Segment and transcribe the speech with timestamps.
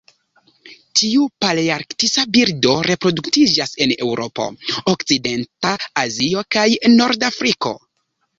[1.01, 4.49] Tiu palearktisa birdo reproduktiĝas en Eŭropo,
[4.95, 5.75] okcidenta
[6.07, 7.77] Azio kaj norda Afriko.